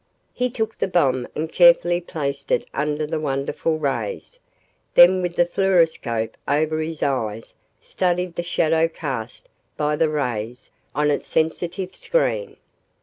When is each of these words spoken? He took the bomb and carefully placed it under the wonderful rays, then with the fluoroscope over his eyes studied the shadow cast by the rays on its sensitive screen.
He 0.33 0.49
took 0.49 0.75
the 0.79 0.87
bomb 0.87 1.27
and 1.35 1.53
carefully 1.53 2.01
placed 2.01 2.51
it 2.51 2.65
under 2.73 3.05
the 3.05 3.19
wonderful 3.19 3.77
rays, 3.77 4.39
then 4.95 5.21
with 5.21 5.35
the 5.35 5.45
fluoroscope 5.45 6.37
over 6.47 6.79
his 6.81 7.03
eyes 7.03 7.53
studied 7.79 8.35
the 8.35 8.41
shadow 8.41 8.87
cast 8.87 9.47
by 9.77 9.95
the 9.95 10.09
rays 10.09 10.71
on 10.95 11.11
its 11.11 11.27
sensitive 11.27 11.95
screen. 11.95 12.57